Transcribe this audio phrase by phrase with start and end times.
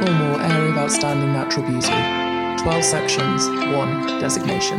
[0.00, 2.62] Cornwall Area of Outstanding Natural Beauty.
[2.62, 4.78] 12 sections, 1 designation.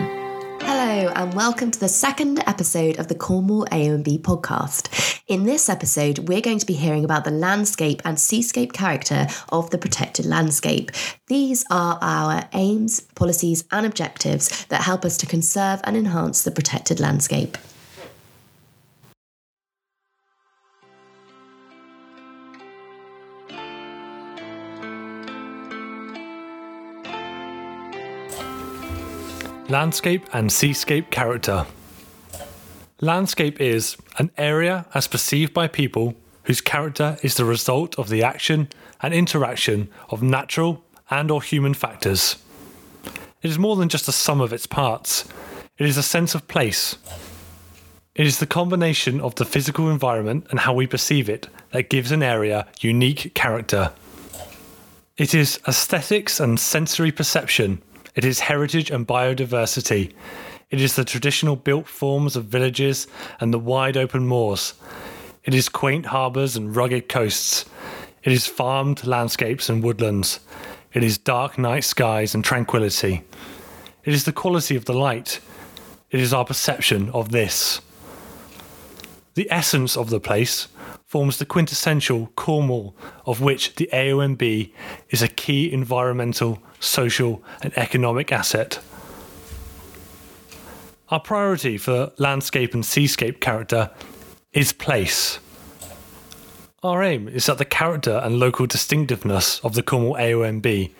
[0.62, 5.21] Hello, and welcome to the second episode of the Cornwall AONB podcast.
[5.28, 9.70] In this episode, we're going to be hearing about the landscape and seascape character of
[9.70, 10.89] the protected landscape.
[11.28, 16.51] These are our aims, policies, and objectives that help us to conserve and enhance the
[16.51, 17.60] protected landscape.
[29.70, 31.65] Landscape and seascape character.
[33.00, 38.23] Landscape is an area as perceived by people whose character is the result of the
[38.23, 38.67] action
[39.02, 42.38] and interaction of natural and or human factors.
[43.42, 45.25] It is more than just a sum of its parts.
[45.78, 46.98] It is a sense of place.
[48.14, 52.12] It is the combination of the physical environment and how we perceive it that gives
[52.12, 53.94] an area unique character.
[55.17, 57.82] It is aesthetics and sensory perception
[58.16, 60.14] it is heritage and biodiversity.
[60.70, 63.08] It is the traditional built forms of villages
[63.40, 64.73] and the wide open moors.
[65.44, 67.66] It is quaint harbours and rugged coasts.
[68.23, 70.39] It is farmed landscapes and woodlands.
[70.94, 73.23] It is dark night skies and tranquility.
[74.04, 75.39] It is the quality of the light.
[76.09, 77.82] It is our perception of this.
[79.36, 80.67] The essence of the place
[81.12, 82.95] forms the quintessential Cornwall
[83.26, 84.72] of which the AONB
[85.09, 88.80] is a key environmental social, and economic asset.
[91.09, 93.92] Our priority for landscape and seascape character
[94.54, 95.39] is place.
[96.82, 100.92] Our aim is that the character and local distinctiveness of the Cornwall AONB